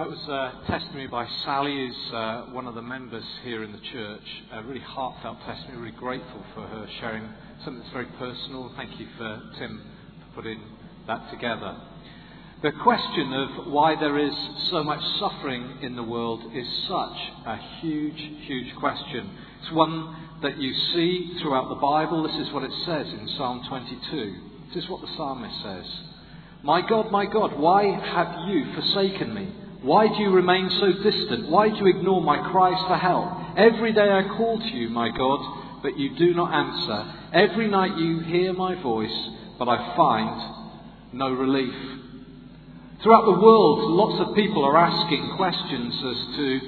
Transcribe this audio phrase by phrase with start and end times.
[0.00, 3.80] That was a testimony by Sally, who's uh, one of the members here in the
[3.92, 4.22] church.
[4.50, 7.28] A really heartfelt testimony, really grateful for her sharing
[7.62, 8.72] something that's very personal.
[8.78, 9.82] Thank you for Tim
[10.24, 10.58] for putting
[11.06, 11.76] that together.
[12.62, 14.32] The question of why there is
[14.70, 19.36] so much suffering in the world is such a huge, huge question.
[19.60, 22.22] It's one that you see throughout the Bible.
[22.22, 24.36] This is what it says in Psalm 22.
[24.74, 25.84] This is what the psalmist says
[26.62, 29.52] My God, my God, why have you forsaken me?
[29.82, 31.48] Why do you remain so distant?
[31.48, 33.56] Why do you ignore my cries for help?
[33.56, 37.14] Every day I call to you, my God, but you do not answer.
[37.32, 41.74] Every night you hear my voice, but I find no relief.
[43.02, 46.60] Throughout the world, lots of people are asking questions as to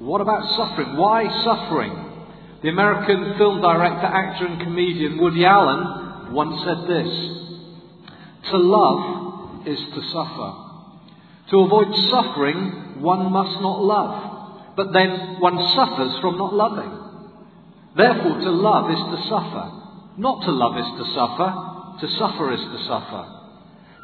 [0.00, 0.96] what about suffering?
[0.96, 1.94] Why suffering?
[2.62, 9.78] The American film director, actor, and comedian Woody Allen once said this To love is
[9.78, 10.61] to suffer.
[11.50, 14.74] To avoid suffering, one must not love.
[14.76, 16.92] But then one suffers from not loving.
[17.96, 19.64] Therefore, to love is to suffer.
[20.16, 21.48] Not to love is to suffer.
[22.00, 23.22] To suffer is to suffer.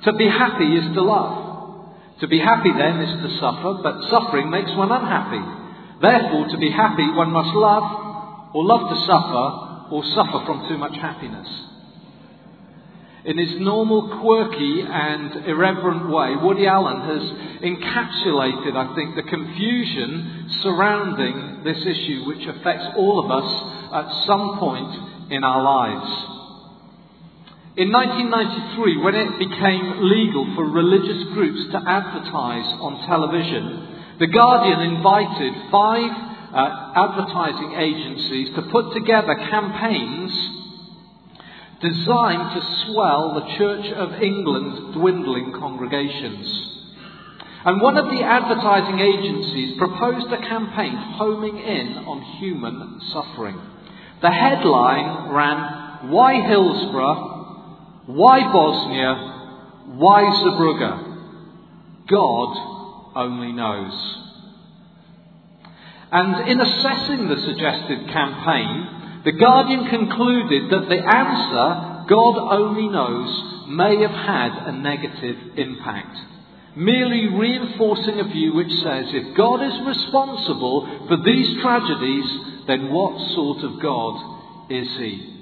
[0.05, 1.49] To be happy is to love.
[2.21, 5.41] To be happy then is to suffer, but suffering makes one unhappy.
[6.03, 10.79] Therefore, to be happy, one must love, or love to suffer, or suffer from too
[10.79, 11.49] much happiness.
[13.25, 17.23] In his normal, quirky, and irreverent way, Woody Allen has
[17.63, 23.49] encapsulated, I think, the confusion surrounding this issue which affects all of us
[23.93, 26.35] at some point in our lives.
[27.77, 34.81] In 1993, when it became legal for religious groups to advertise on television, The Guardian
[34.81, 40.58] invited five uh, advertising agencies to put together campaigns
[41.81, 46.69] designed to swell the Church of England's dwindling congregations.
[47.65, 53.61] And one of the advertising agencies proposed a campaign homing in on human suffering.
[54.23, 57.37] The headline ran, Why Hillsborough?
[58.07, 59.95] Why Bosnia?
[59.99, 62.07] Why Zeebrugge?
[62.09, 64.19] God only knows.
[66.11, 73.67] And in assessing the suggested campaign, the Guardian concluded that the answer, God only knows,
[73.69, 76.17] may have had a negative impact.
[76.77, 82.25] Merely reinforcing a view which says if God is responsible for these tragedies,
[82.67, 85.35] then what sort of God is He?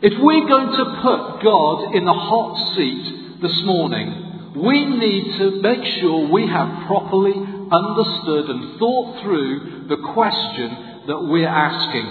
[0.00, 5.60] If we're going to put God in the hot seat this morning, we need to
[5.60, 12.04] make sure we have properly understood and thought through the question that we're asking.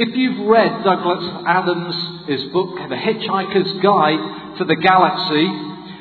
[0.00, 5.44] If you've read Douglas Adams' his book, The Hitchhiker's Guide to the Galaxy,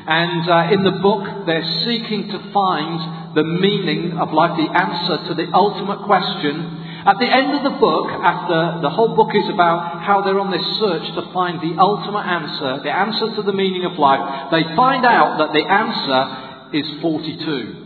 [0.08, 5.28] and uh, in the book they're seeking to find the meaning of life, the answer
[5.28, 6.80] to the ultimate question.
[7.04, 10.52] At the end of the book, after the whole book is about how they're on
[10.52, 14.64] this search to find the ultimate answer, the answer to the meaning of life, they
[14.80, 17.81] find out that the answer is 42.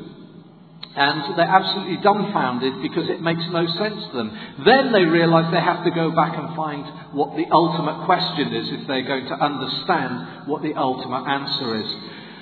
[0.95, 4.31] And they're absolutely dumbfounded because it makes no sense to them.
[4.65, 8.69] Then they realize they have to go back and find what the ultimate question is
[8.71, 11.91] if they're going to understand what the ultimate answer is.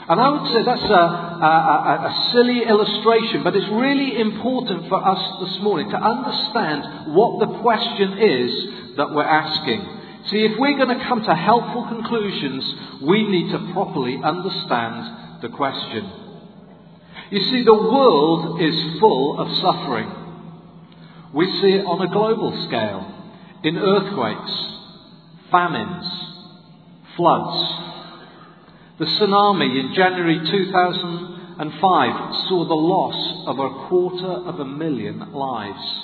[0.08, 1.06] And I would say that's a,
[1.44, 7.40] a, a, silly illustration, but it's really important for us this morning to understand what
[7.40, 9.80] the question is that we're asking.
[10.30, 15.50] See, if we're going to come to helpful conclusions, we need to properly understand the
[15.50, 16.23] question.
[17.34, 20.08] You see, the world is full of suffering.
[21.34, 23.10] We see it on a global scale
[23.64, 24.54] in earthquakes,
[25.50, 26.06] famines,
[27.18, 27.58] floods.
[29.00, 36.04] The tsunami in January 2005 saw the loss of a quarter of a million lives.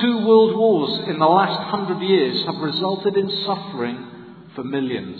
[0.00, 4.06] Two world wars in the last hundred years have resulted in suffering
[4.54, 5.18] for millions.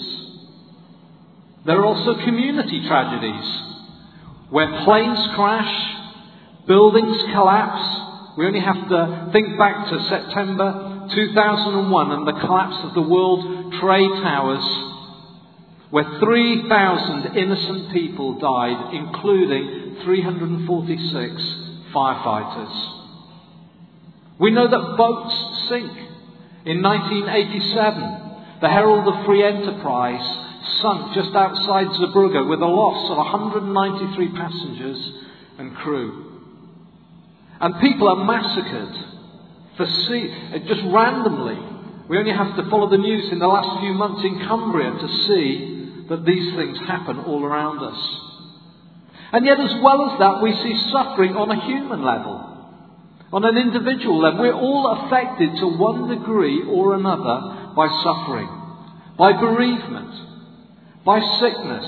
[1.66, 3.68] There are also community tragedies
[4.50, 5.96] where planes crash,
[6.66, 8.36] buildings collapse.
[8.38, 13.72] We only have to think back to September 2001 and the collapse of the World
[13.80, 14.64] Trade Towers,
[15.90, 21.42] where 3,000 innocent people died, including 346
[21.94, 22.94] firefighters.
[24.38, 25.92] We know that boats sink.
[26.64, 30.47] In 1987, the Herald of Free Enterprise
[30.80, 35.12] sunk just outside Zeebrugge with a loss of 193 passengers
[35.58, 36.24] and crew.
[37.60, 39.08] And people are massacred
[39.76, 41.58] for see, uh, just randomly.
[42.08, 45.08] We only have to follow the news in the last few months in Cumbria to
[45.26, 48.00] see that these things happen all around us.
[49.32, 52.42] And yet, as well as that, we see suffering on a human level,
[53.32, 54.40] on an individual level.
[54.40, 58.48] We're all affected to one degree or another by suffering,
[59.18, 60.27] by bereavement,
[61.04, 61.86] by sickness,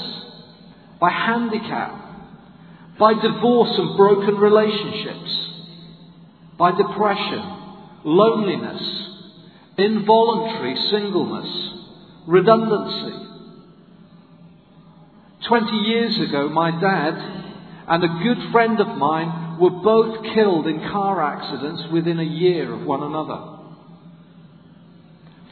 [1.00, 5.48] by handicap, by divorce and broken relationships,
[6.58, 7.42] by depression,
[8.04, 8.82] loneliness,
[9.78, 11.72] involuntary singleness,
[12.26, 13.26] redundancy.
[15.48, 17.14] Twenty years ago, my dad
[17.88, 22.72] and a good friend of mine were both killed in car accidents within a year
[22.72, 23.58] of one another.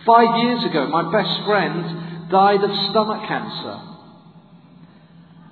[0.07, 3.89] Five years ago, my best friend died of stomach cancer.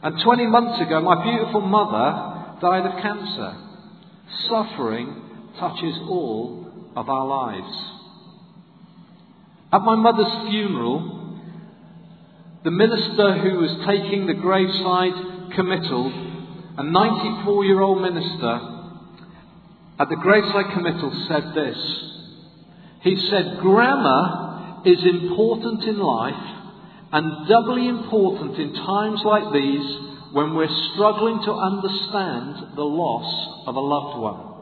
[0.02, 3.56] And 20 months ago, my beautiful mother died of cancer.
[4.48, 5.22] Suffering
[5.58, 7.92] touches all of our lives.
[9.72, 11.40] At my mother's funeral,
[12.64, 16.06] the minister who was taking the graveside committal,
[16.78, 18.60] a 94 year old minister,
[19.98, 21.78] at the graveside committal said this.
[23.02, 26.55] He said, Grammar is important in life
[27.16, 29.98] and doubly important in times like these
[30.32, 34.52] when we're struggling to understand the loss of a loved one.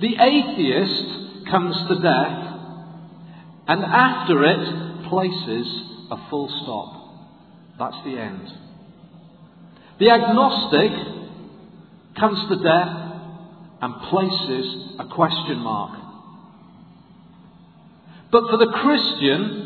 [0.00, 2.56] The atheist comes to death
[3.68, 5.66] and after it places
[6.10, 7.80] a full stop.
[7.80, 8.48] That's the end.
[10.00, 10.92] The agnostic
[12.18, 12.96] comes to death
[13.82, 16.00] and places a question mark.
[18.32, 19.65] But for the Christian,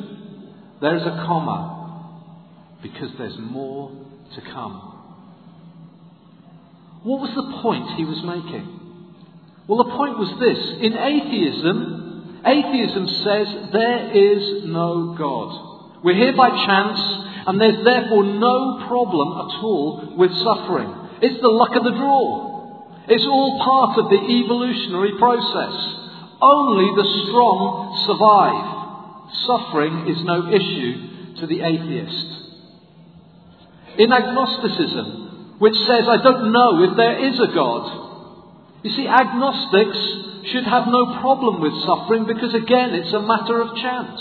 [0.81, 1.77] there's a comma
[2.83, 3.91] because there's more
[4.35, 4.91] to come.
[7.03, 8.77] What was the point he was making?
[9.67, 10.59] Well, the point was this.
[10.85, 16.03] In atheism, atheism says there is no God.
[16.05, 17.01] We're here by chance,
[17.47, 20.93] and there's therefore no problem at all with suffering.
[21.23, 23.05] It's the luck of the draw.
[23.09, 25.77] It's all part of the evolutionary process.
[26.41, 28.80] Only the strong survive.
[29.47, 32.27] Suffering is no issue to the atheist.
[33.99, 38.01] In agnosticism, which says, I don't know if there is a God,
[38.83, 39.99] you see, agnostics
[40.53, 44.21] should have no problem with suffering because, again, it's a matter of chance.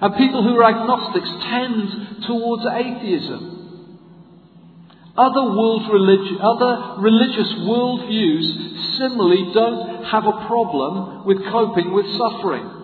[0.00, 3.60] And people who are agnostics tend towards atheism.
[5.16, 12.79] Other, world religi- other religious worldviews similarly don't have a problem with coping with suffering.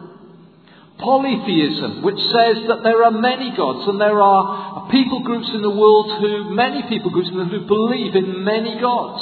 [0.98, 5.70] Polytheism, which says that there are many gods and there are people groups in the
[5.70, 9.20] world who, many people groups in the world who believe in many gods.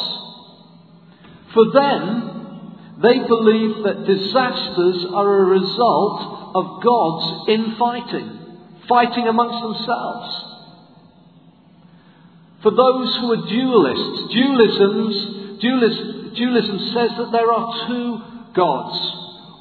[1.53, 6.19] For them, they believe that disasters are a result
[6.55, 8.29] of God's infighting,
[8.88, 10.44] fighting amongst themselves.
[12.62, 18.19] For those who are dualists, dualisms, dualism, dualism says that there are two
[18.55, 18.97] gods.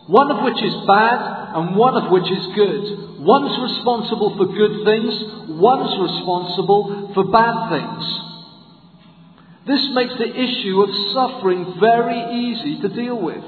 [0.07, 3.21] One of which is bad and one of which is good.
[3.23, 5.13] One's responsible for good things,
[5.61, 8.23] one's responsible for bad things.
[9.65, 13.43] This makes the issue of suffering very easy to deal with.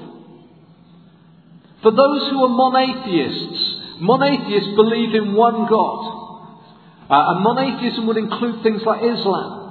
[1.81, 6.15] For those who are monotheists, monotheists believe in one God.
[7.09, 9.65] Uh, and monotheism would include things like Islam.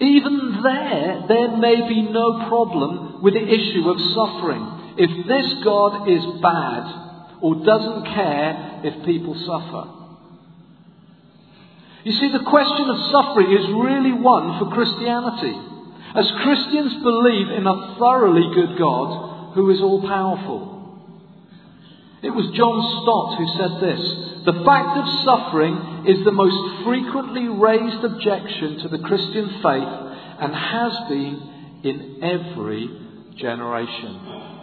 [0.00, 4.83] Even there, there may be no problem with the issue of suffering.
[4.96, 9.90] If this God is bad or doesn't care if people suffer.
[12.04, 15.56] You see, the question of suffering is really one for Christianity.
[16.14, 20.74] As Christians believe in a thoroughly good God who is all powerful.
[22.22, 24.00] It was John Stott who said this
[24.44, 29.94] The fact of suffering is the most frequently raised objection to the Christian faith
[30.40, 32.88] and has been in every
[33.36, 34.53] generation.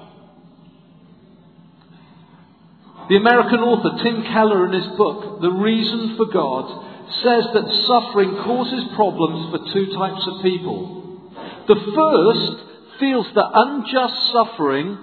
[3.12, 8.40] The American author Tim Keller, in his book, The Reason for God, says that suffering
[8.46, 11.30] causes problems for two types of people.
[11.68, 14.98] The first feels that unjust suffering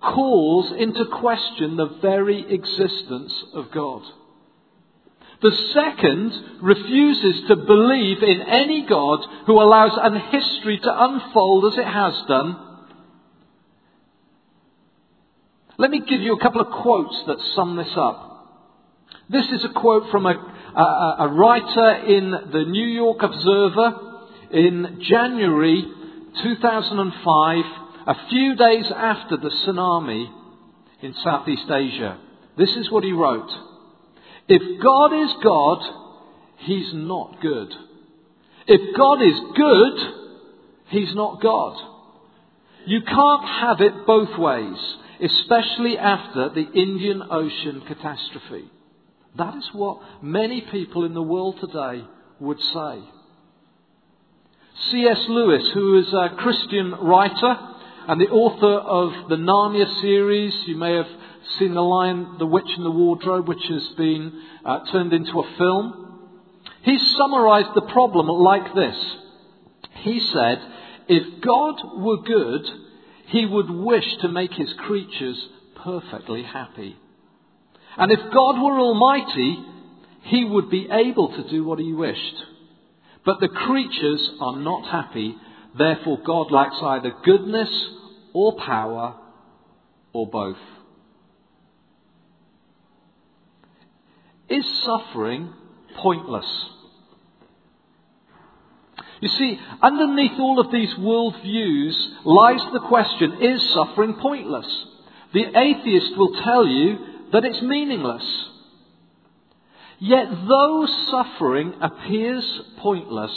[0.00, 4.02] calls into question the very existence of God.
[5.42, 11.78] The second refuses to believe in any God who allows an history to unfold as
[11.80, 12.71] it has done.
[15.78, 18.28] Let me give you a couple of quotes that sum this up.
[19.28, 24.18] This is a quote from a a, a writer in the New York Observer
[24.52, 25.84] in January
[26.42, 27.64] 2005,
[28.06, 30.26] a few days after the tsunami
[31.02, 32.18] in Southeast Asia.
[32.56, 33.50] This is what he wrote.
[34.48, 35.78] If God is God,
[36.58, 37.72] He's not good.
[38.66, 40.14] If God is good,
[40.88, 41.76] He's not God.
[42.86, 48.70] You can't have it both ways, especially after the Indian Ocean catastrophe.
[49.38, 52.04] That is what many people in the world today
[52.40, 53.02] would say.
[54.90, 55.24] C.S.
[55.28, 57.56] Lewis, who is a Christian writer
[58.08, 61.06] and the author of the Narnia series, you may have
[61.58, 65.56] seen The Lion, the Witch and the Wardrobe, which has been uh, turned into a
[65.56, 66.30] film.
[66.82, 69.16] He summarized the problem like this.
[70.00, 70.58] He said,
[71.08, 72.66] if God were good,
[73.32, 75.42] he would wish to make his creatures
[75.82, 76.96] perfectly happy.
[77.96, 79.64] And if God were almighty,
[80.24, 82.44] he would be able to do what he wished.
[83.24, 85.34] But the creatures are not happy,
[85.76, 87.70] therefore God lacks either goodness
[88.34, 89.16] or power
[90.12, 90.56] or both.
[94.50, 95.54] Is suffering
[95.96, 96.68] pointless?
[99.22, 104.66] You see, underneath all of these worldviews lies the question, is suffering pointless?
[105.32, 106.98] The atheist will tell you
[107.32, 108.24] that it's meaningless.
[110.00, 112.44] Yet though suffering appears
[112.78, 113.30] pointless,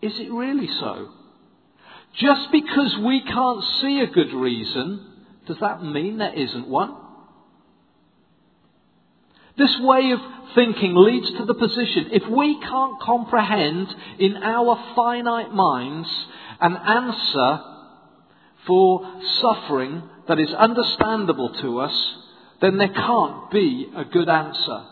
[0.00, 1.08] is it really so?
[2.16, 5.06] Just because we can't see a good reason,
[5.48, 6.94] does that mean there isn't one?
[9.60, 10.20] This way of
[10.54, 16.08] thinking leads to the position if we can't comprehend in our finite minds
[16.62, 17.60] an answer
[18.66, 22.16] for suffering that is understandable to us,
[22.62, 24.84] then there can't be a good answer.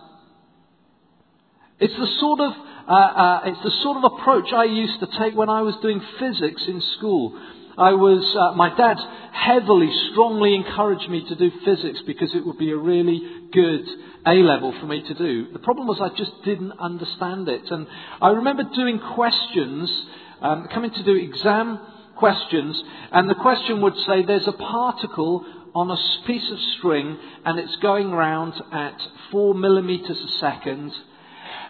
[1.80, 2.52] It's the sort of
[2.88, 6.02] uh, uh, it's the sort of approach I used to take when I was doing
[6.18, 7.40] physics in school.
[7.78, 8.99] I was, uh, my dad
[9.32, 13.88] heavily, strongly encouraged me to do physics because it would be a really good
[14.26, 15.52] A level for me to do.
[15.52, 17.70] The problem was I just didn't understand it.
[17.70, 17.87] And
[18.20, 20.06] I remember doing questions,
[20.42, 21.78] um, coming to do exam
[22.16, 22.82] questions,
[23.12, 27.76] and the question would say there's a particle on a piece of string and it's
[27.76, 30.92] going round at four millimeters a second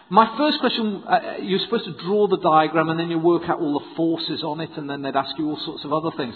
[0.09, 3.59] my first question, uh, you're supposed to draw the diagram and then you work out
[3.59, 6.35] all the forces on it and then they'd ask you all sorts of other things.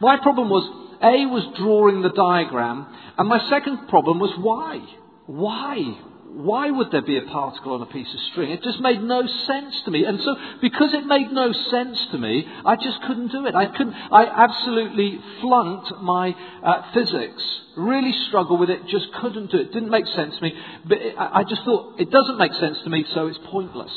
[0.00, 0.64] My problem was,
[1.02, 4.80] A was drawing the diagram and my second problem was why?
[5.26, 5.96] Why?
[6.34, 8.50] Why would there be a particle on a piece of string?
[8.50, 10.04] It just made no sense to me.
[10.04, 13.54] And so, because it made no sense to me, I just couldn't do it.
[13.54, 17.42] I couldn't, I absolutely flunked my uh, physics.
[17.76, 19.72] Really struggled with it, just couldn't do it.
[19.72, 20.52] Didn't make sense to me.
[20.88, 23.92] But it, I just thought, it doesn't make sense to me, so it's pointless.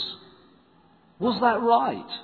[1.19, 2.19] Was that right?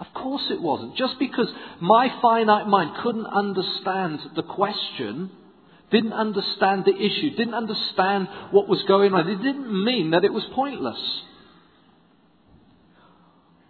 [0.00, 0.96] Of course it wasn't.
[0.96, 1.48] Just because
[1.80, 5.30] my finite mind couldn't understand the question,
[5.90, 9.28] didn't understand the issue, didn't understand what was going on.
[9.28, 11.00] It didn't mean that it was pointless.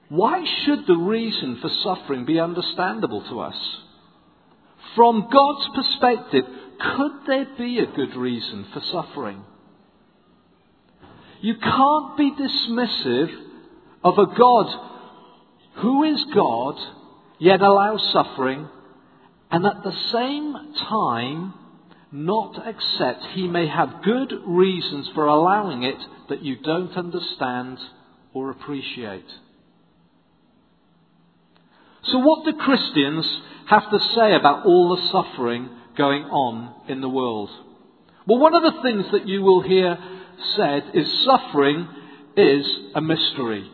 [0.08, 3.76] Why should the reason for suffering be understandable to us?
[4.96, 6.44] From God's perspective,
[6.80, 9.44] could there be a good reason for suffering?
[11.40, 13.28] You can't be dismissive
[14.02, 14.88] of a God
[15.76, 16.76] who is God,
[17.38, 18.68] yet allows suffering,
[19.50, 21.54] and at the same time
[22.10, 25.98] not accept he may have good reasons for allowing it
[26.28, 27.78] that you don't understand
[28.32, 29.26] or appreciate.
[32.04, 33.26] So, what do Christians
[33.68, 37.50] have to say about all the suffering going on in the world?
[38.26, 39.98] Well, one of the things that you will hear
[40.56, 41.88] said is suffering
[42.36, 43.70] is a mystery.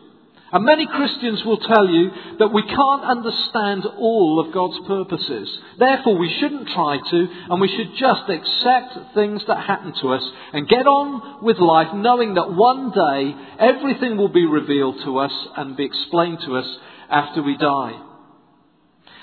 [0.55, 5.49] And many Christians will tell you that we can't understand all of God's purposes.
[5.77, 10.23] Therefore, we shouldn't try to, and we should just accept things that happen to us
[10.53, 15.33] and get on with life knowing that one day everything will be revealed to us
[15.57, 16.77] and be explained to us
[17.09, 18.01] after we die.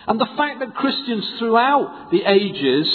[0.08, 2.86] And the fact that Christians throughout the ages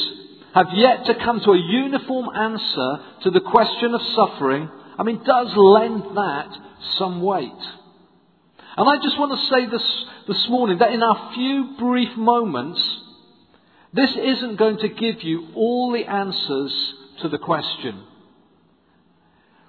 [0.54, 5.24] have yet to come to a uniform answer to the question of suffering, I mean,
[5.26, 6.50] does lend that
[7.00, 7.52] some weight.
[8.78, 12.80] And I just want to say this this morning that in our few brief moments,
[13.92, 18.04] this isn't going to give you all the answers to the question.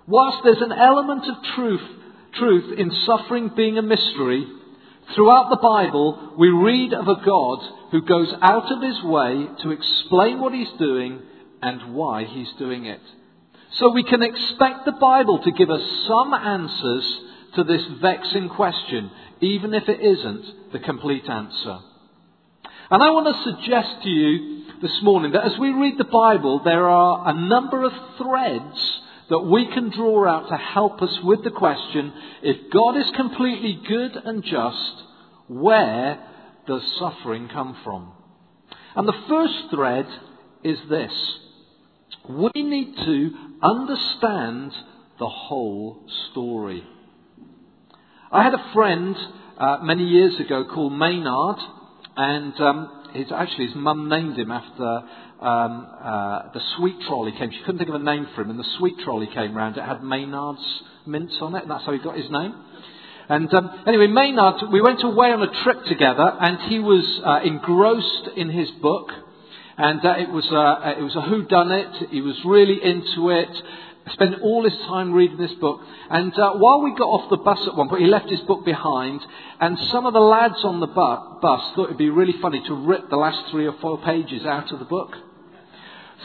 [0.06, 1.80] Whilst there's an element of truth,
[2.34, 4.46] truth in suffering being a mystery,
[5.14, 7.60] throughout the Bible we read of a God
[7.92, 11.22] who goes out of his way to explain what he's doing
[11.62, 13.00] and why he's doing it.
[13.72, 17.20] So we can expect the Bible to give us some answers
[17.56, 21.78] to this vexing question, even if it isn't the complete answer.
[22.90, 26.62] And I want to suggest to you this morning that as we read the Bible,
[26.64, 31.44] there are a number of threads that we can draw out to help us with
[31.44, 32.12] the question
[32.42, 35.02] if God is completely good and just,
[35.48, 36.18] where
[36.66, 38.12] does suffering come from?
[38.96, 40.06] And the first thread
[40.64, 41.12] is this
[42.28, 43.30] we need to
[43.62, 44.72] understand
[45.18, 46.84] the whole story.
[48.30, 49.16] I had a friend
[49.56, 51.56] uh, many years ago called Maynard,
[52.14, 54.84] and um, his, actually his mum named him after
[55.40, 57.50] um, uh, the sweet trolley came.
[57.50, 59.78] She couldn't think of a name for him, and the sweet trolley came round.
[59.78, 62.54] It had Maynard's mints on it, and that's how he got his name.
[63.30, 67.40] And um, anyway, Maynard, we went away on a trip together, and he was uh,
[67.42, 69.10] engrossed in his book,
[69.78, 72.10] and uh, it was a, it was a who done it.
[72.10, 73.56] He was really into it.
[74.12, 75.80] Spent all his time reading this book.
[76.10, 78.64] And uh, while we got off the bus at one point, he left his book
[78.64, 79.20] behind.
[79.60, 82.74] And some of the lads on the bu- bus thought it'd be really funny to
[82.74, 85.14] rip the last three or four pages out of the book.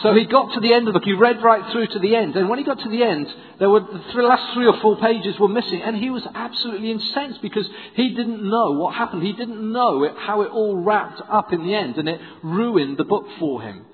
[0.02, 1.06] So he got to the end of the book.
[1.06, 2.36] He read right through to the end.
[2.36, 3.28] And when he got to the end,
[3.60, 5.82] there were the last three or four pages were missing.
[5.84, 9.22] And he was absolutely incensed because he didn't know what happened.
[9.22, 11.98] He didn't know it, how it all wrapped up in the end.
[11.98, 13.86] And it ruined the book for him.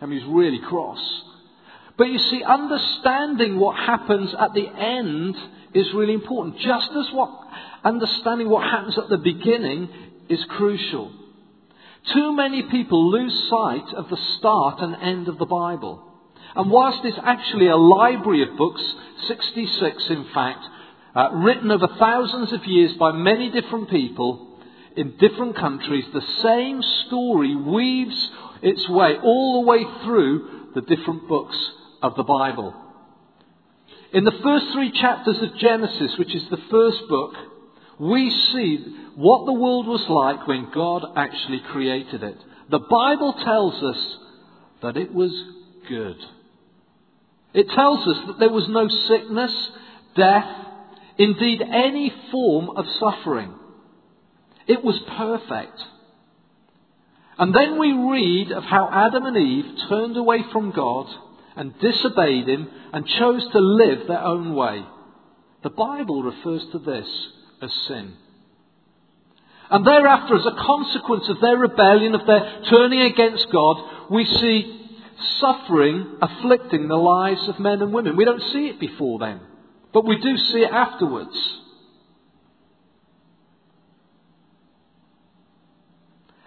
[0.00, 1.00] And he was really cross.
[1.98, 5.34] But you see, understanding what happens at the end
[5.74, 6.58] is really important.
[6.60, 7.28] Just as what
[7.84, 9.88] understanding what happens at the beginning
[10.28, 11.12] is crucial.
[12.14, 16.04] Too many people lose sight of the start and end of the Bible.
[16.54, 18.82] And whilst it's actually a library of books,
[19.26, 20.64] 66 in fact,
[21.16, 24.60] uh, written over thousands of years by many different people
[24.96, 28.30] in different countries, the same story weaves
[28.62, 31.56] its way all the way through the different books
[32.02, 32.74] of the Bible.
[34.12, 37.34] In the first three chapters of Genesis, which is the first book,
[37.98, 42.38] we see what the world was like when God actually created it.
[42.70, 44.16] The Bible tells us
[44.82, 45.32] that it was
[45.88, 46.16] good.
[47.52, 49.70] It tells us that there was no sickness,
[50.16, 50.66] death,
[51.18, 53.54] indeed any form of suffering.
[54.66, 55.78] It was perfect.
[57.38, 61.06] And then we read of how Adam and Eve turned away from God
[61.58, 64.86] and disobeyed him and chose to live their own way.
[65.64, 67.08] The Bible refers to this
[67.60, 68.14] as sin.
[69.70, 73.76] And thereafter, as a consequence of their rebellion, of their turning against God,
[74.10, 74.88] we see
[75.40, 78.16] suffering afflicting the lives of men and women.
[78.16, 79.40] We don't see it before then,
[79.92, 81.36] but we do see it afterwards.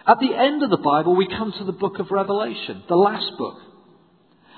[0.06, 3.30] At the end of the Bible, we come to the book of Revelation, the last
[3.38, 3.58] book.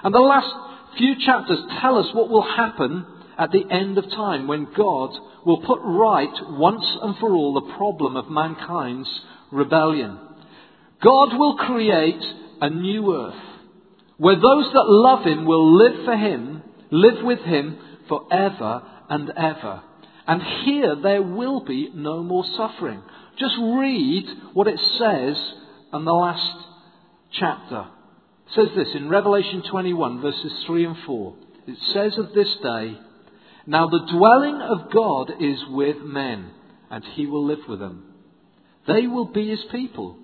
[0.04, 0.54] And the last
[0.98, 3.06] few chapters tell us what will happen
[3.38, 5.10] at the end of time when God
[5.44, 9.08] will put right once and for all the problem of mankind's
[9.50, 10.18] rebellion.
[11.02, 12.22] God will create
[12.60, 13.42] a new earth
[14.18, 19.82] where those that love Him will live for Him, live with Him forever and ever.
[20.26, 23.02] And here there will be no more suffering.
[23.38, 25.52] Just read what it says
[25.92, 26.66] in the last
[27.32, 27.86] chapter.
[28.52, 31.34] Says this in Revelation 21, verses 3 and 4.
[31.66, 32.98] It says of this day,
[33.66, 36.50] Now the dwelling of God is with men,
[36.90, 38.12] and he will live with them.
[38.86, 40.18] They will be his people,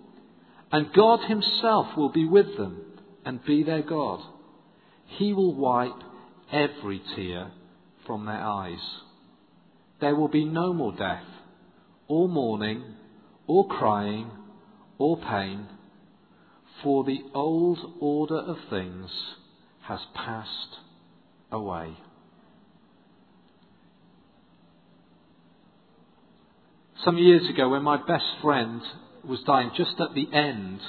[0.71, 2.83] and God himself will be with them
[3.25, 4.21] and be their God.
[5.19, 6.03] He will wipe
[6.53, 7.51] every tear
[8.07, 8.79] from their eyes.
[10.01, 11.25] There will be no more death,
[12.07, 12.85] or mourning,
[13.47, 14.31] or crying,
[14.99, 15.67] or pain
[16.83, 19.11] for the old order of things
[19.83, 20.79] has passed
[21.51, 21.97] away.
[27.05, 28.83] Some years ago, when my best friend
[29.27, 30.81] was dying, just at the end,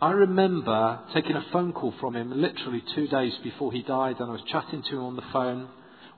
[0.00, 4.28] I remember taking a phone call from him literally two days before he died, and
[4.28, 5.68] I was chatting to him on the phone.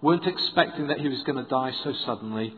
[0.02, 2.54] weren't expecting that he was going to die so suddenly.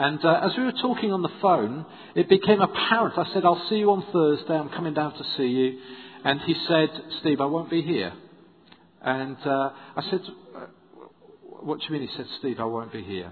[0.00, 1.84] And uh, as we were talking on the phone,
[2.14, 3.18] it became apparent.
[3.18, 4.54] I said, I'll see you on Thursday.
[4.54, 5.78] I'm coming down to see you.
[6.24, 6.88] And he said,
[7.20, 8.10] Steve, I won't be here.
[9.02, 10.20] And uh, I said,
[11.42, 12.08] What do you mean?
[12.08, 13.30] He said, Steve, I won't be here.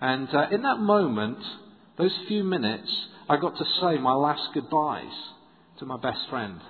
[0.00, 1.36] And uh, in that moment,
[1.98, 2.90] those few minutes,
[3.28, 5.12] I got to say my last goodbyes
[5.80, 6.62] to my best friend.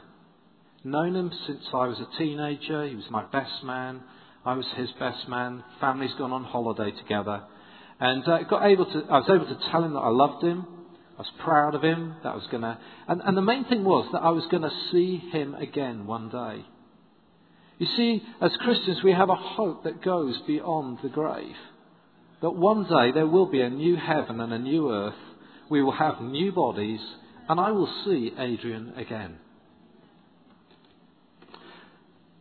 [0.82, 2.84] Known him since I was a teenager.
[2.84, 4.00] He was my best man.
[4.44, 5.62] I was his best man.
[5.80, 7.44] Family's gone on holiday together.
[7.98, 10.66] And got able to, I was able to tell him that I loved him.
[11.16, 12.16] I was proud of him.
[12.24, 12.78] That was to,
[13.08, 16.28] and, and the main thing was that I was going to see him again one
[16.28, 16.64] day.
[17.78, 21.56] You see, as Christians, we have a hope that goes beyond the grave.
[22.42, 25.14] That one day there will be a new heaven and a new earth.
[25.70, 27.00] We will have new bodies,
[27.48, 29.38] and I will see Adrian again.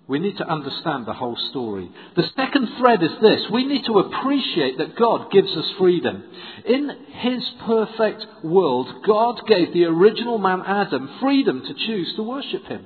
[0.08, 1.90] We need to understand the whole story.
[2.16, 3.42] The second thread is this.
[3.52, 6.24] We need to appreciate that God gives us freedom.
[6.66, 12.66] In His perfect world, God gave the original man Adam freedom to choose to worship
[12.66, 12.86] Him.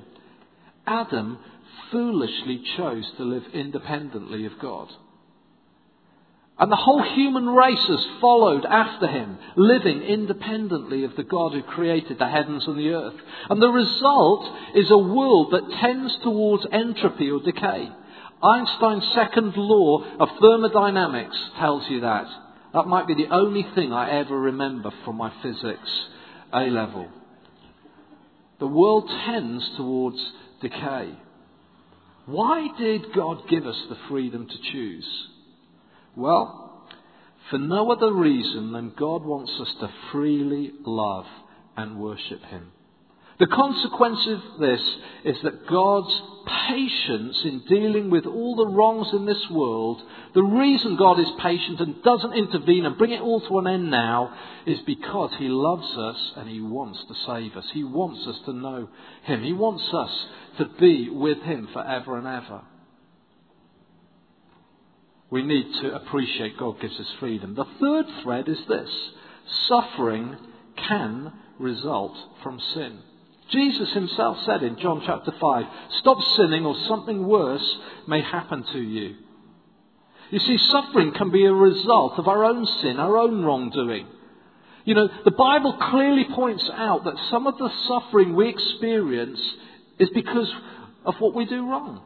[0.86, 1.38] Adam
[1.92, 4.88] foolishly chose to live independently of God.
[6.60, 11.62] And the whole human race has followed after him, living independently of the God who
[11.62, 13.18] created the heavens and the earth.
[13.48, 17.88] And the result is a world that tends towards entropy or decay.
[18.42, 22.26] Einstein's second law of thermodynamics tells you that.
[22.74, 26.08] That might be the only thing I ever remember from my physics
[26.52, 27.08] A level.
[28.58, 30.18] The world tends towards
[30.60, 31.14] decay.
[32.26, 35.06] Why did God give us the freedom to choose?
[36.20, 36.84] Well,
[37.48, 41.24] for no other reason than God wants us to freely love
[41.76, 42.72] and worship Him.
[43.38, 44.82] The consequence of this
[45.24, 46.22] is that God's
[46.68, 50.02] patience in dealing with all the wrongs in this world,
[50.34, 53.90] the reason God is patient and doesn't intervene and bring it all to an end
[53.90, 57.64] now, is because He loves us and He wants to save us.
[57.72, 58.90] He wants us to know
[59.22, 59.42] Him.
[59.42, 60.26] He wants us
[60.58, 62.60] to be with Him forever and ever.
[65.30, 67.54] We need to appreciate God gives us freedom.
[67.54, 68.90] The third thread is this
[69.68, 70.36] suffering
[70.88, 72.98] can result from sin.
[73.50, 75.64] Jesus himself said in John chapter 5,
[76.00, 79.16] Stop sinning or something worse may happen to you.
[80.30, 84.06] You see, suffering can be a result of our own sin, our own wrongdoing.
[84.84, 89.40] You know, the Bible clearly points out that some of the suffering we experience
[89.98, 90.50] is because
[91.04, 92.02] of what we do wrong.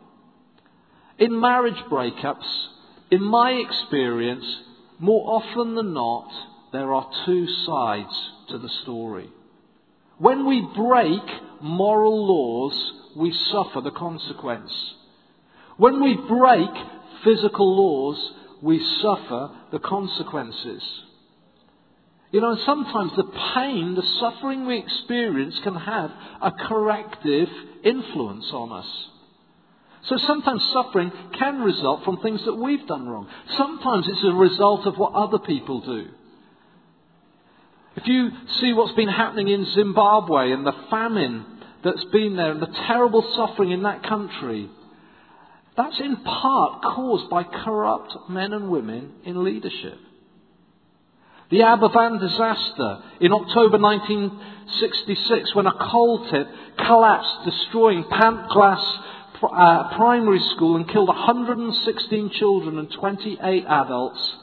[1.19, 2.69] In marriage breakups,
[3.15, 4.45] in my experience,
[4.99, 6.29] more often than not,
[6.73, 9.29] there are two sides to the story.
[10.19, 11.23] When we break
[11.63, 14.73] moral laws, we suffer the consequence.
[15.77, 16.71] When we break
[17.23, 20.83] physical laws, we suffer the consequences.
[22.33, 26.11] You know, sometimes the pain, the suffering we experience can have
[26.43, 27.49] a corrective
[27.85, 28.87] influence on us.
[30.09, 33.27] So sometimes suffering can result from things that we've done wrong.
[33.57, 36.09] Sometimes it's a result of what other people do.
[37.97, 41.47] If you see what's been happening in Zimbabwe and the famine
[41.83, 44.69] that's been there and the terrible suffering in that country,
[45.77, 49.99] that's in part caused by corrupt men and women in leadership.
[51.51, 58.05] The Aberfan disaster in October 1966 when a coal tip collapsed, destroying
[59.53, 64.37] Uh, primary school and killed 116 children and 28 adults.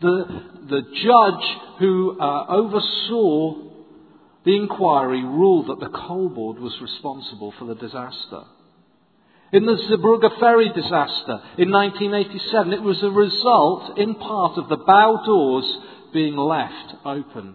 [0.00, 0.24] The,
[0.68, 3.72] the judge who uh, oversaw
[4.44, 8.44] the inquiry ruled that the coal board was responsible for the disaster.
[9.52, 14.78] In the Zeebrugge ferry disaster in 1987, it was a result, in part, of the
[14.78, 15.78] bow doors
[16.12, 17.54] being left open.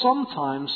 [0.00, 0.72] Sometimes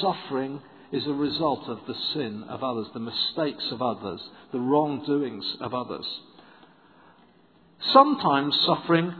[0.00, 4.20] suffering is a result of the sin of others, the mistakes of others,
[4.52, 6.06] the wrongdoings of others.
[7.92, 9.14] Sometimes suffering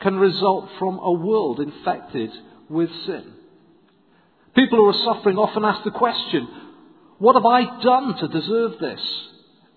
[0.00, 2.30] can result from a world infected
[2.68, 3.32] with sin.
[4.54, 6.48] People who are suffering often ask the question,
[7.18, 9.00] What have I done to deserve this?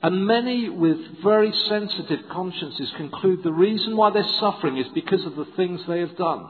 [0.02, 5.36] And many with very sensitive consciences conclude the reason why they're suffering is because of
[5.36, 6.50] the things they have done.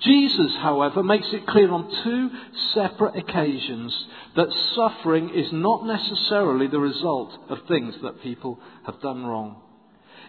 [0.00, 2.30] Jesus, however, makes it clear on two
[2.74, 9.24] separate occasions that suffering is not necessarily the result of things that people have done
[9.24, 9.62] wrong.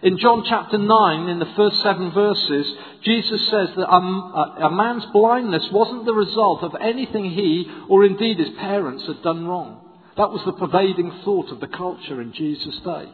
[0.02, 2.66] In John chapter 9, in the first seven verses,
[3.02, 8.38] Jesus says that a, a, man's blindness wasn't the result of anything he or indeed
[8.38, 9.80] his parents had done wrong.
[10.16, 13.10] That was the pervading thought of the culture in Jesus' day.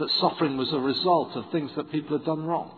[0.00, 2.76] That suffering was a result of things that people had done wrong.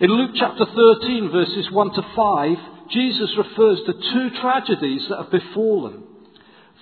[0.00, 2.56] In Luke chapter 13, verses 1 to 5,
[2.88, 6.04] Jesus refers to two tragedies that have befallen.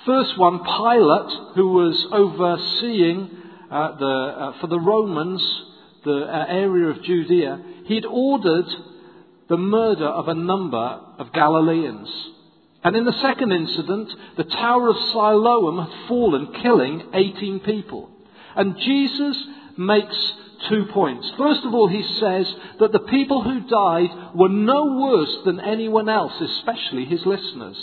[0.07, 3.29] First one, Pilate, who was overseeing
[3.73, 5.43] uh, the, uh, for the Romans
[6.05, 8.69] the uh, area of Judea, he'd ordered
[9.49, 12.09] the murder of a number of Galileans.
[12.85, 18.11] And in the second incident, the Tower of Siloam had fallen, killing 18 people.
[18.55, 19.37] And Jesus
[19.77, 20.33] makes
[20.69, 21.31] two points.
[21.39, 22.47] First of all, he says
[22.81, 27.77] that the people who died were no worse than anyone else, especially his listeners.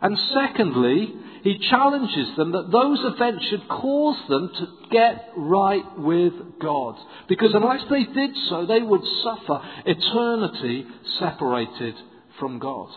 [0.00, 6.32] And secondly, he challenges them that those events should cause them to get right with
[6.60, 6.96] God.
[7.28, 10.86] Because unless they did so, they would suffer eternity
[11.18, 11.94] separated
[12.38, 12.88] from God.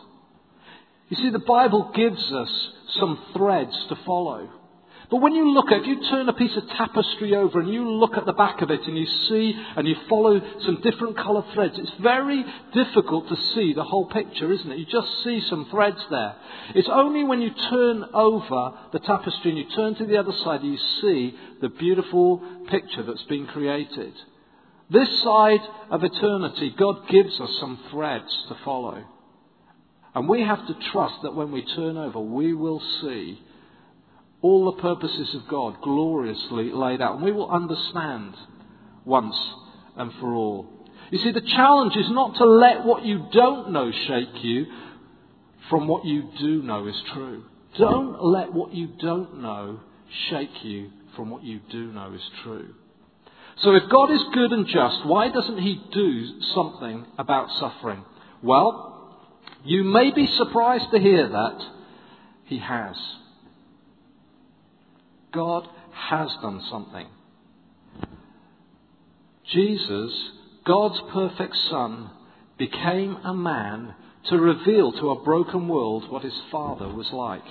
[1.09, 4.49] You see, the Bible gives us some threads to follow.
[5.09, 7.87] But when you look at, if you turn a piece of tapestry over and you
[7.89, 11.45] look at the back of it and you see and you follow some different coloured
[11.53, 14.79] threads, it's very difficult to see the whole picture, isn't it?
[14.79, 16.35] You just see some threads there.
[16.73, 20.61] It's only when you turn over the tapestry and you turn to the other side
[20.61, 24.13] that you see the beautiful picture that's been created.
[24.89, 29.03] This side of eternity, God gives us some threads to follow.
[30.15, 33.39] And we have to trust that when we turn over, we will see
[34.45, 37.15] all the purposes of God gloriously laid out.
[37.15, 38.35] And we will understand
[39.03, 39.35] once
[39.97, 40.69] and for all.
[41.09, 44.67] You see, the challenge is not to let what you don't know shake you
[45.69, 47.43] from what you do know is true.
[47.79, 49.79] Don't let what you don't know
[50.29, 52.67] shake you from what you do know is true.
[53.63, 58.05] So if God is good and just, why doesn't He do something about suffering?
[58.43, 59.17] Well,
[59.63, 61.65] you may be surprised to hear that
[62.45, 62.95] He has.
[65.35, 67.07] God has done something.
[69.51, 70.31] Jesus,
[70.65, 72.09] God's perfect Son,
[72.57, 73.93] became a man
[74.29, 77.43] to reveal to a broken world what his Father was like.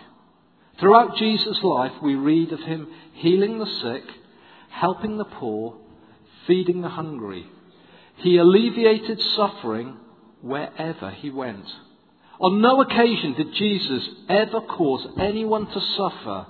[0.80, 4.02] Throughout Jesus' life, we read of him healing the sick,
[4.70, 5.76] helping the poor,
[6.46, 7.46] feeding the hungry.
[8.16, 9.96] He alleviated suffering
[10.40, 11.66] wherever he went.
[12.40, 16.46] On no occasion did Jesus ever cause anyone to suffer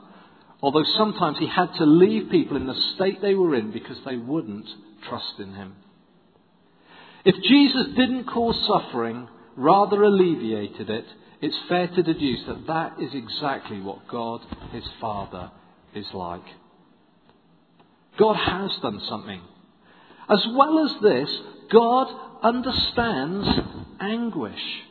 [0.62, 4.16] Although sometimes he had to leave people in the state they were in because they
[4.16, 4.68] wouldn't
[5.08, 5.74] trust in him.
[7.24, 11.06] If Jesus didn't cause suffering, rather alleviated it,
[11.40, 14.40] it's fair to deduce that that is exactly what God,
[14.72, 15.50] his Father,
[15.94, 16.44] is like.
[18.18, 19.40] God has done something.
[20.28, 21.28] As well as this,
[21.70, 22.06] God
[22.42, 23.48] understands
[24.00, 24.82] anguish.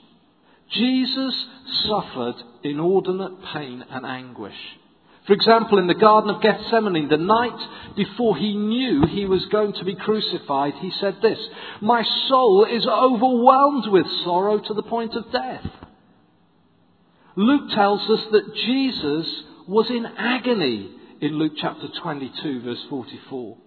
[0.72, 1.46] Jesus
[1.88, 4.58] suffered inordinate pain and anguish.
[5.26, 9.74] For example, in the Garden of Gethsemane, the night before he knew he was going
[9.74, 11.40] to be crucified, he said this
[11.82, 15.66] My soul is overwhelmed with sorrow to the point of death.
[17.36, 23.58] Luke tells us that Jesus was in agony in Luke chapter 22, verse 44.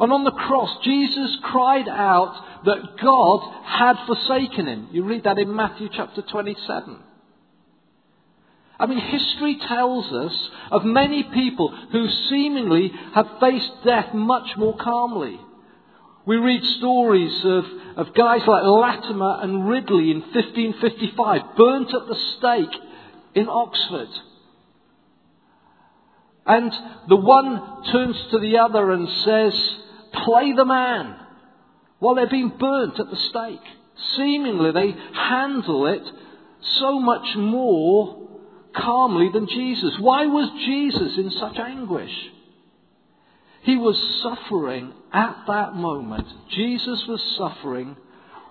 [0.00, 4.88] And on the cross, Jesus cried out that God had forsaken him.
[4.92, 6.98] You read that in Matthew chapter 27.
[8.78, 14.76] I mean, history tells us of many people who seemingly have faced death much more
[14.76, 15.40] calmly.
[16.26, 17.64] We read stories of,
[17.96, 22.80] of guys like Latimer and Ridley in 1555, burnt at the stake
[23.34, 24.08] in Oxford.
[26.46, 26.72] And
[27.08, 29.76] the one turns to the other and says,
[30.24, 31.16] Play the man,
[31.98, 33.60] while they're being burnt at the stake.
[34.16, 36.08] Seemingly, they handle it
[36.60, 38.27] so much more
[38.78, 39.94] calmly than Jesus.
[39.98, 42.12] Why was Jesus in such anguish?
[43.62, 46.26] He was suffering at that moment.
[46.50, 47.96] Jesus was suffering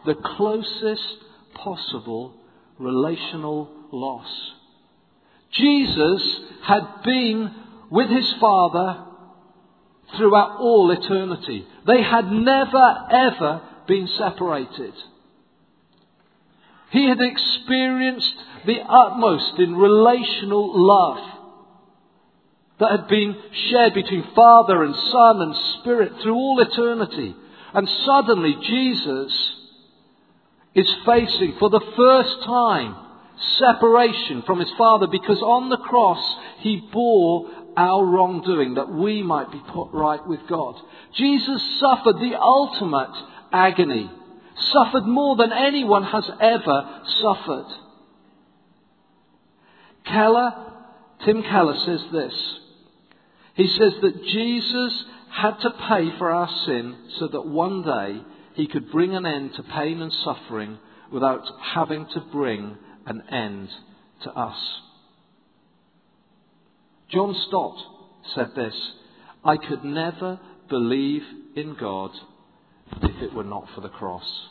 [0.06, 1.18] the closest
[1.56, 2.34] possible
[2.78, 4.28] relational loss.
[5.54, 7.52] Jesus had been
[7.90, 9.06] with his Father
[10.18, 11.66] throughout all eternity.
[11.86, 14.94] They had never ever been separated.
[16.92, 18.34] He had experienced
[18.66, 21.38] the utmost in relational love
[22.80, 23.36] that had been
[23.70, 27.36] shared between Father and Son and Spirit through all eternity.
[27.74, 29.56] And suddenly Jesus
[30.76, 32.96] is facing for the first time
[33.60, 39.52] separation from his Father because on the cross he bore our wrongdoing that we might
[39.52, 40.76] be put right with God.
[41.16, 43.14] Jesus suffered the ultimate
[43.52, 44.10] agony
[44.60, 47.68] suffered more than anyone has ever suffered.
[50.06, 50.52] Keller,
[51.26, 52.34] Tim Keller says this.
[53.56, 58.22] He says that Jesus had to pay for our sin so that one day
[58.56, 60.78] he could bring an end to pain and suffering
[61.12, 61.44] without
[61.74, 63.70] having to bring an end
[64.24, 64.58] to us.
[67.10, 67.78] John Stott
[68.36, 68.76] said this
[69.44, 70.40] I could never
[70.70, 71.24] believe
[71.56, 72.12] in God
[73.02, 74.48] if it were not for the cross.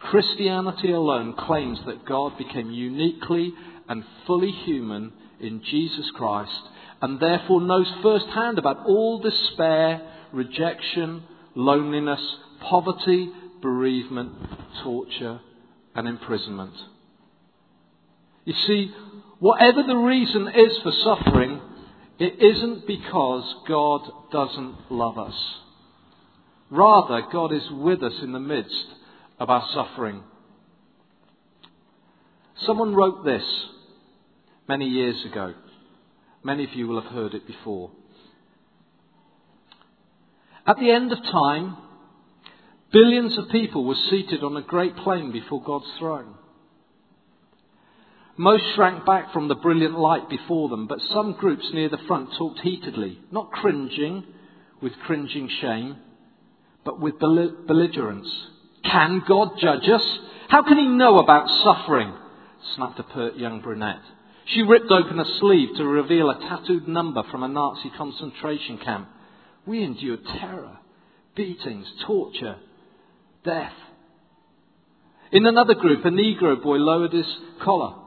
[0.00, 3.52] Christianity alone claims that God became uniquely
[3.88, 6.62] and fully human in Jesus Christ
[7.00, 10.00] and therefore knows firsthand about all despair,
[10.32, 11.22] rejection,
[11.54, 12.20] loneliness,
[12.60, 14.32] poverty, bereavement,
[14.82, 15.40] torture,
[15.94, 16.74] and imprisonment.
[18.44, 18.92] You see,
[19.38, 21.60] whatever the reason is for suffering,
[22.18, 24.02] it isn't because God
[24.32, 25.34] doesn't love us.
[26.70, 28.86] Rather, God is with us in the midst
[29.38, 30.22] of our suffering.
[32.66, 33.44] Someone wrote this
[34.68, 35.54] many years ago.
[36.42, 37.90] Many of you will have heard it before.
[40.66, 41.76] At the end of time,
[42.92, 46.34] billions of people were seated on a great plain before God's throne.
[48.40, 52.30] Most shrank back from the brilliant light before them, but some groups near the front
[52.38, 54.24] talked heatedly, not cringing
[54.80, 55.96] with cringing shame,
[56.84, 58.32] but with belligerence.
[58.84, 60.18] Can God judge us?
[60.48, 62.14] How can he know about suffering?
[62.76, 64.02] snapped a pert young brunette.
[64.54, 69.08] She ripped open a sleeve to reveal a tattooed number from a Nazi concentration camp.
[69.66, 70.78] We endured terror,
[71.34, 72.56] beatings, torture,
[73.44, 73.74] death.
[75.32, 77.26] In another group, a Negro boy lowered his
[77.64, 78.04] collar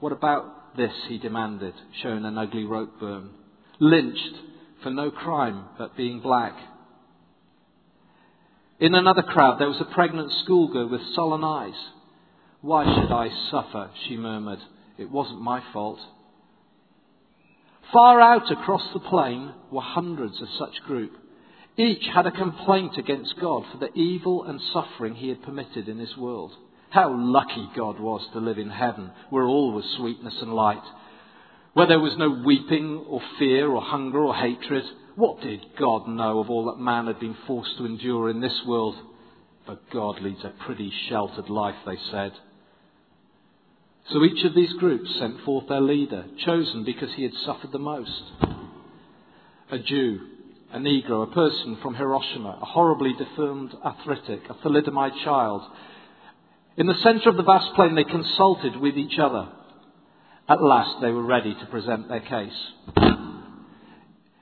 [0.00, 0.92] what about this?
[1.08, 3.30] he demanded, showing an ugly rope burn.
[3.78, 4.34] Lynched
[4.82, 6.54] for no crime but being black.
[8.78, 11.78] In another crowd, there was a pregnant schoolgirl with sullen eyes.
[12.62, 13.90] Why should I suffer?
[14.06, 14.60] she murmured.
[14.98, 15.98] It wasn't my fault.
[17.92, 21.16] Far out across the plain were hundreds of such groups.
[21.76, 25.98] Each had a complaint against God for the evil and suffering he had permitted in
[25.98, 26.52] this world.
[26.90, 30.82] How lucky God was to live in heaven, where all was sweetness and light.
[31.72, 34.84] Where there was no weeping or fear or hunger or hatred.
[35.14, 38.60] What did God know of all that man had been forced to endure in this
[38.66, 38.96] world?
[39.66, 42.32] But God leads a pretty sheltered life, they said.
[44.12, 47.78] So each of these groups sent forth their leader, chosen because he had suffered the
[47.78, 48.22] most.
[49.70, 50.20] A Jew,
[50.72, 55.62] a Negro, a person from Hiroshima, a horribly deformed arthritic, a thalidomide child,
[56.76, 59.48] in the centre of the vast plain, they consulted with each other.
[60.48, 62.72] At last, they were ready to present their case.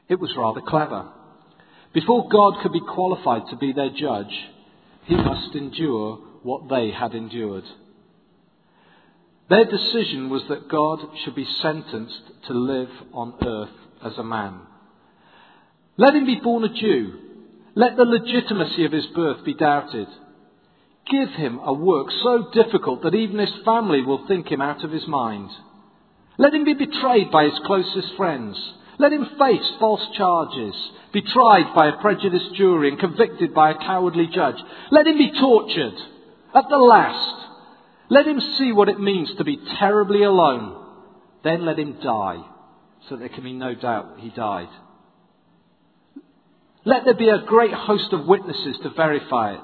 [0.08, 1.08] It was rather clever.
[1.92, 4.32] Before God could be qualified to be their judge,
[5.04, 7.64] he must endure what they had endured.
[9.50, 14.60] Their decision was that God should be sentenced to live on earth as a man.
[15.96, 17.18] Let him be born a Jew.
[17.74, 20.08] Let the legitimacy of his birth be doubted
[21.10, 24.90] give him a work so difficult that even his family will think him out of
[24.90, 25.50] his mind.
[26.38, 28.56] Let him be betrayed by his closest friends.
[28.98, 30.74] Let him face false charges,
[31.12, 34.56] be tried by a prejudiced jury and convicted by a cowardly judge.
[34.90, 35.94] Let him be tortured.
[36.54, 37.46] At the last,
[38.10, 40.84] let him see what it means to be terribly alone.
[41.44, 42.44] Then let him die,
[43.08, 44.68] so there can be no doubt he died.
[46.84, 49.60] Let there be a great host of witnesses to verify it.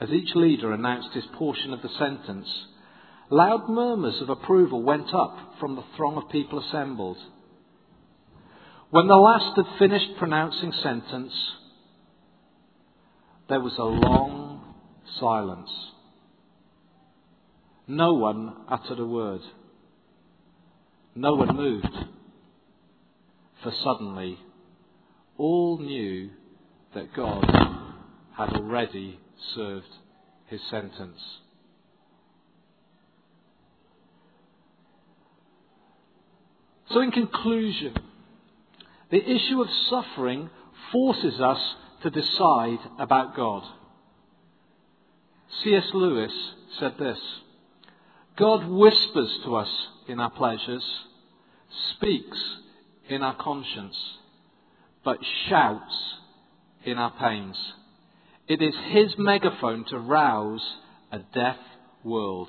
[0.00, 2.48] As each leader announced his portion of the sentence,
[3.28, 7.18] loud murmurs of approval went up from the throng of people assembled.
[8.90, 11.32] When the last had finished pronouncing sentence,
[13.48, 14.74] there was a long
[15.18, 15.70] silence.
[17.86, 19.42] No one uttered a word.
[21.14, 21.94] No one moved.
[23.62, 24.38] For suddenly,
[25.36, 26.30] all knew
[26.94, 27.44] that God
[28.36, 29.18] had already
[29.54, 29.86] served
[30.46, 31.18] his sentence.
[36.90, 37.94] So, in conclusion,
[39.10, 40.50] the issue of suffering
[40.92, 41.60] forces us
[42.02, 43.62] to decide about God.
[45.62, 45.84] C.S.
[45.94, 46.32] Lewis
[46.78, 47.18] said this
[48.36, 49.68] God whispers to us
[50.08, 50.84] in our pleasures,
[51.94, 52.38] speaks
[53.08, 53.96] in our conscience,
[55.04, 56.14] but shouts
[56.84, 57.56] in our pains.
[58.50, 60.74] It is his megaphone to rouse
[61.12, 61.54] a deaf
[62.02, 62.48] world.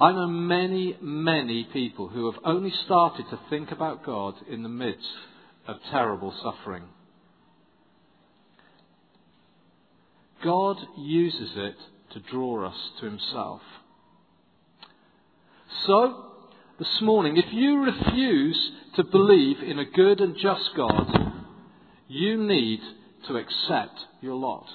[0.00, 4.70] I know many, many people who have only started to think about God in the
[4.70, 5.06] midst
[5.66, 6.84] of terrible suffering.
[10.42, 11.76] God uses it
[12.14, 13.60] to draw us to himself.
[15.86, 16.24] So,
[16.78, 21.12] this morning, if you refuse to believe in a good and just God,
[22.08, 22.80] you need
[23.26, 24.66] to accept your lot.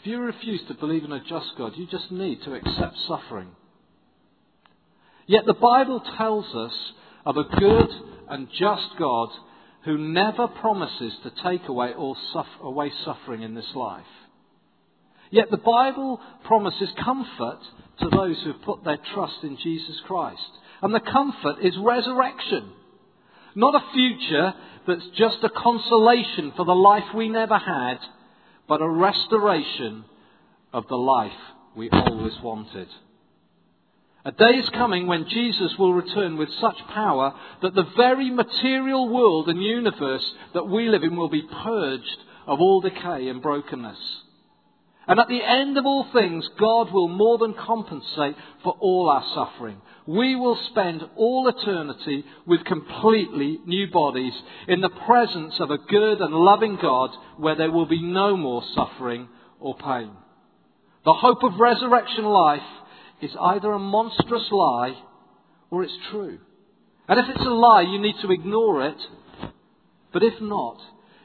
[0.00, 3.48] If you refuse to believe in a just God, you just need to accept suffering.
[5.26, 6.92] Yet the Bible tells us
[7.24, 7.88] of a good
[8.28, 9.30] and just God
[9.84, 14.04] who never promises to take away or suffer, away suffering in this life.
[15.30, 17.58] Yet the Bible promises comfort
[18.00, 20.40] to those who have put their trust in Jesus Christ.
[20.82, 22.70] And the comfort is resurrection.
[23.54, 24.54] Not a future
[24.86, 27.98] that's just a consolation for the life we never had,
[28.68, 30.04] but a restoration
[30.72, 31.32] of the life
[31.76, 32.88] we always wanted.
[34.24, 37.32] A day is coming when Jesus will return with such power
[37.62, 42.60] that the very material world and universe that we live in will be purged of
[42.60, 43.98] all decay and brokenness.
[45.06, 48.34] And at the end of all things, God will more than compensate
[48.64, 49.80] for all our suffering.
[50.06, 54.34] We will spend all eternity with completely new bodies
[54.68, 58.62] in the presence of a good and loving God where there will be no more
[58.74, 59.28] suffering
[59.58, 60.12] or pain.
[61.04, 62.60] The hope of resurrection life
[63.20, 64.96] is either a monstrous lie
[65.70, 66.38] or it's true.
[67.08, 68.98] And if it's a lie, you need to ignore it.
[70.12, 70.78] But if not,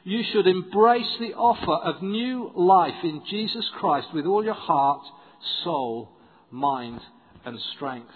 [0.04, 5.02] you should embrace the offer of new life in Jesus Christ with all your heart,
[5.64, 6.10] soul,
[6.50, 7.00] mind,
[7.44, 8.10] and strength.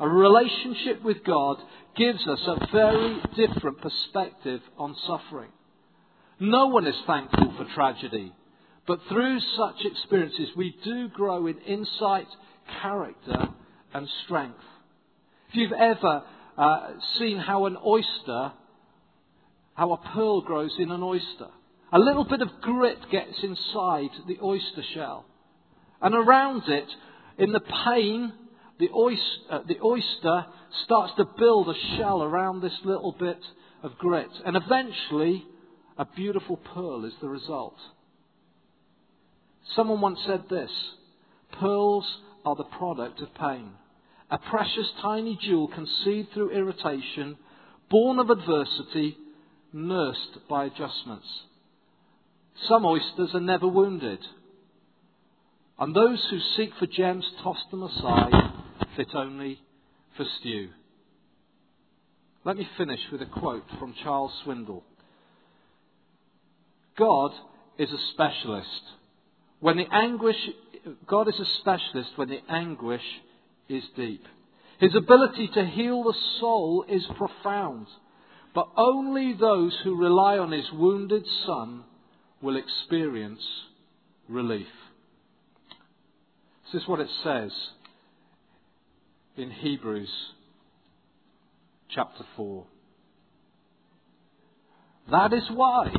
[0.00, 1.58] A relationship with God
[1.96, 5.50] gives us a very different perspective on suffering.
[6.40, 8.32] No one is thankful for tragedy,
[8.86, 12.26] but through such experiences we do grow in insight,
[12.80, 13.48] character,
[13.94, 14.58] and strength.
[15.50, 16.24] If you've ever
[16.58, 16.88] uh,
[17.18, 18.52] seen how an oyster
[19.74, 21.48] how a pearl grows in an oyster.
[21.92, 25.24] A little bit of grit gets inside the oyster shell.
[26.00, 26.88] And around it,
[27.38, 28.32] in the pain,
[28.78, 30.46] the oyster, uh, the oyster
[30.84, 33.38] starts to build a shell around this little bit
[33.82, 34.30] of grit.
[34.44, 35.44] And eventually,
[35.98, 37.76] a beautiful pearl is the result.
[39.76, 40.70] Someone once said this
[41.60, 42.06] Pearls
[42.44, 43.70] are the product of pain.
[44.30, 47.36] A precious tiny jewel conceived through irritation,
[47.90, 49.16] born of adversity,
[49.72, 51.26] nursed by adjustments.
[52.68, 54.20] Some oysters are never wounded,
[55.78, 58.52] and those who seek for gems toss them aside,
[58.96, 59.60] fit only
[60.16, 60.68] for stew.
[62.44, 64.82] Let me finish with a quote from Charles Swindoll.
[66.98, 67.32] God
[67.78, 68.82] is a specialist.
[69.60, 70.36] When the anguish,
[71.06, 73.02] God is a specialist when the anguish
[73.68, 74.24] is deep.
[74.80, 77.86] His ability to heal the soul is profound.
[78.54, 81.84] But only those who rely on his wounded son
[82.42, 83.42] will experience
[84.28, 84.66] relief.
[86.72, 87.52] This is what it says
[89.36, 90.10] in Hebrews
[91.88, 92.66] chapter 4.
[95.10, 95.92] That is why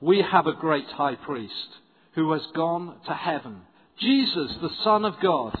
[0.00, 1.68] we have a great high priest
[2.14, 3.62] who has gone to heaven,
[3.98, 5.56] Jesus, the Son of God.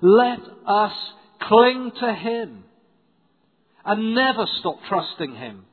[0.00, 0.92] Let us
[1.40, 2.64] cling to him
[3.84, 5.64] and never stop trusting Him.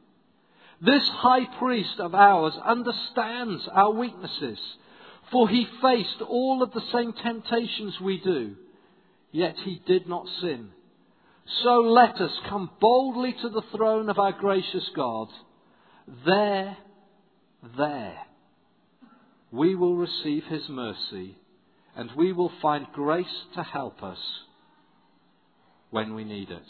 [0.82, 4.60] This high priest of ours understands our weaknesses,
[5.32, 8.56] for he faced all of the same temptations we do,
[9.32, 10.70] yet he did not sin.
[11.64, 15.30] So let us come boldly to the throne of our gracious God.
[16.26, 16.78] There,
[17.78, 18.18] there,
[19.52, 21.38] we will receive his mercy,
[21.96, 23.26] and we will find grace
[23.56, 24.18] to help us
[25.90, 26.68] when we need it.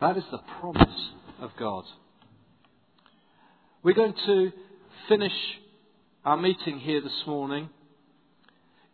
[0.00, 1.10] That is the promise
[1.40, 1.84] of God.
[3.82, 4.52] We're going to
[5.08, 5.32] finish
[6.24, 7.68] our meeting here this morning.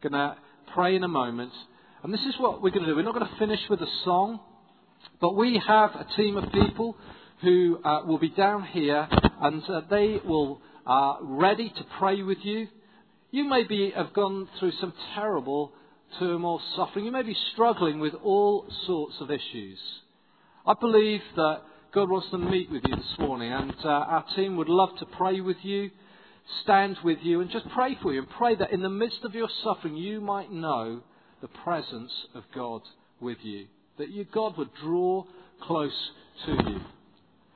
[0.02, 0.36] Going to
[0.74, 1.52] pray in a moment.
[2.02, 2.96] And this is what we're going to do.
[2.96, 4.40] We're not going to finish with a song,
[5.20, 6.96] but we have a team of people
[7.42, 9.06] who uh, will be down here
[9.42, 12.68] and uh, they will uh, ready to pray with you.
[13.30, 15.72] You may be, have gone through some terrible
[16.18, 17.04] turmoil, suffering.
[17.04, 19.78] You may be struggling with all sorts of issues.
[20.66, 21.60] I believe that
[21.92, 25.06] God wants to meet with you this morning, and uh, our team would love to
[25.06, 25.90] pray with you,
[26.62, 29.34] stand with you, and just pray for you, and pray that in the midst of
[29.34, 31.02] your suffering, you might know
[31.40, 32.82] the presence of God
[33.20, 33.66] with you.
[33.98, 35.24] That you, God would draw
[35.62, 36.10] close
[36.46, 36.80] to you.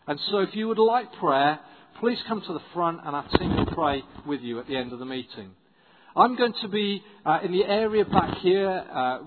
[0.06, 1.58] And so, if you would like prayer,
[2.00, 4.92] please come to the front, and our team will pray with you at the end
[4.92, 5.50] of the meeting.
[6.16, 9.18] I'm going to be uh, in the area back here uh,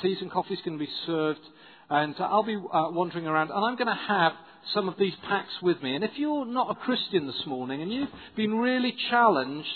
[0.00, 1.40] teas and coffees going to be served
[1.88, 4.32] and I'll be uh, wandering around, and I'm going to have
[4.74, 5.94] some of these packs with me.
[5.94, 9.68] And if you're not a Christian this morning and you've been really challenged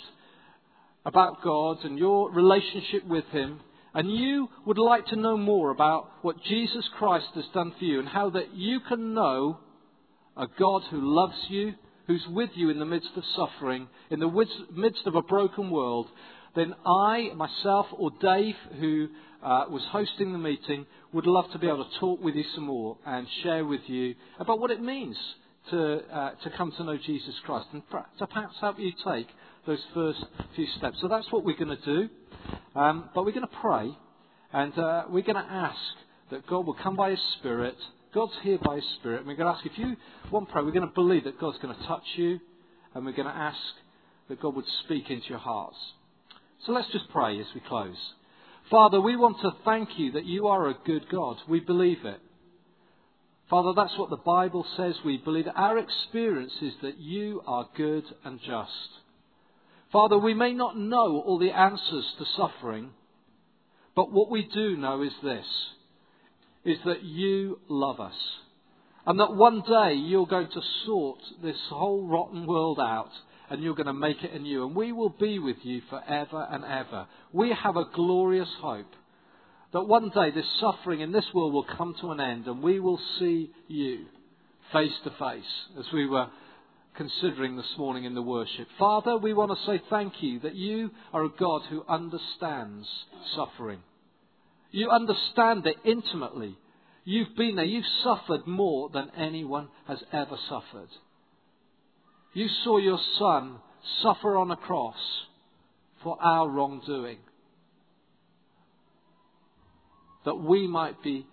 [1.07, 3.61] about God and your relationship with Him,
[3.95, 7.99] and you would like to know more about what Jesus Christ has done for you
[7.99, 9.59] and how that you can know
[10.37, 11.75] a God who loves you,
[12.07, 16.07] who's with you in the midst of suffering, in the midst of a broken world,
[16.55, 19.09] then I, myself, or Dave, who
[19.43, 22.65] uh, was hosting the meeting, would love to be able to talk with you some
[22.65, 25.17] more and share with you about what it means
[25.71, 27.69] to, uh, to come to know Jesus Christ.
[27.73, 27.83] And
[28.19, 29.29] to perhaps help you take
[29.71, 30.25] those first
[30.57, 30.99] few steps.
[31.01, 32.09] So that's what we're going to do.
[32.75, 33.97] Um, but we're going to pray
[34.53, 35.79] and uh, we're going to ask
[36.33, 37.77] that God will come by His Spirit.
[38.13, 39.19] God's here by His Spirit.
[39.19, 39.95] And we're going to ask if you
[40.33, 42.41] want prayer, we're going to believe that God's going to touch you
[42.95, 43.59] and we're going to ask
[44.29, 45.77] that God would speak into your hearts.
[46.67, 47.97] So let's just pray as we close.
[48.73, 51.37] Father, we want to thank you that you are a good God.
[51.49, 52.21] We believe it.
[53.49, 55.47] Father, that's what the Bible says we believe.
[55.55, 59.01] Our experience is that you are good and just.
[59.93, 62.91] Father, we may not know all the answers to suffering,
[63.97, 65.47] but what we do know is this,
[66.65, 68.15] is that you love us.
[69.07, 73.11] And that one day you're going to sort this whole rotten world out
[73.49, 74.65] and you're going to make it anew.
[74.65, 77.07] And we will be with you forever and ever.
[77.33, 78.93] We have a glorious hope
[79.73, 82.79] that one day this suffering in this world will come to an end and we
[82.79, 84.05] will see you
[84.73, 85.45] face to face
[85.79, 86.29] as we were
[86.97, 88.69] considering this morning in the worship.
[88.79, 92.87] Father, we want to say thank you that you are a God who understands
[93.35, 93.81] suffering.
[94.71, 96.57] You understand it intimately.
[97.05, 97.65] You've been there.
[97.65, 100.89] You've suffered more than anyone has ever suffered.
[102.35, 103.57] You saw your son
[104.03, 104.97] suffer on a cross
[106.03, 107.19] for our wrongdoing.
[110.25, 111.27] That we might be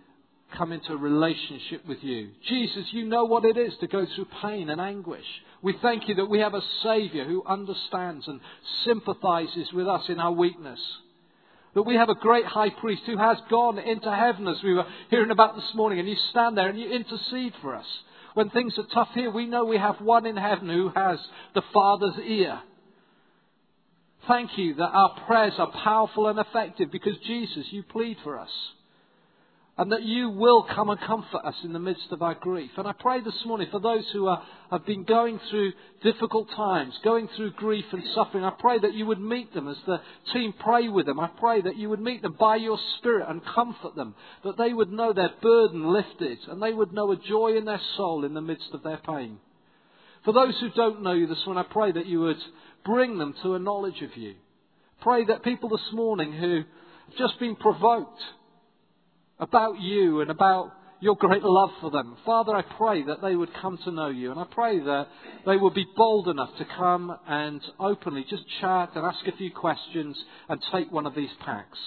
[0.56, 2.30] come into a relationship with you.
[2.48, 5.26] Jesus, you know what it is to go through pain and anguish.
[5.62, 8.40] We thank you that we have a Saviour who understands and
[8.86, 10.80] sympathizes with us in our weakness.
[11.74, 14.88] That we have a great high priest who has gone into heaven, as we were
[15.10, 17.86] hearing about this morning, and you stand there and you intercede for us.
[18.34, 21.20] When things are tough here, we know we have one in heaven who has
[21.56, 22.60] the Father's ear.
[24.28, 28.52] Thank you that our prayers are powerful and effective because Jesus, you plead for us
[29.78, 32.72] and that you will come and comfort us in the midst of our grief.
[32.78, 35.72] And I pray this morning for those who are, have been going through
[36.04, 38.44] difficult times, going through grief and suffering.
[38.44, 40.02] I pray that you would meet them as the
[40.34, 41.20] team pray with them.
[41.20, 44.74] I pray that you would meet them by your Spirit and comfort them, that they
[44.74, 48.34] would know their burden lifted and they would know a joy in their soul in
[48.34, 49.38] the midst of their pain.
[50.26, 52.42] For those who don't know you this morning, I pray that you would
[52.84, 54.34] bring them to a knowledge of you.
[55.02, 58.20] Pray that people this morning who have just been provoked
[59.40, 62.18] about you and about your great love for them.
[62.26, 65.08] Father, I pray that they would come to know you, and I pray that
[65.46, 69.52] they would be bold enough to come and openly just chat and ask a few
[69.52, 70.18] questions
[70.50, 71.78] and take one of these packs.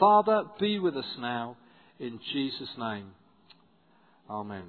[0.00, 1.56] Father, be with us now
[1.98, 3.08] in Jesus' name.
[4.30, 4.64] Amen.